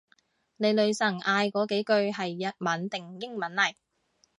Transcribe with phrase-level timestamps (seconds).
[0.57, 3.75] 你女神嗌嗰幾句係日文定英文嚟？